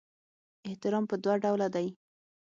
احترام 0.67 1.03
په 1.11 1.15
دوه 1.23 1.35
ډوله 1.43 1.67
دی. 1.75 1.87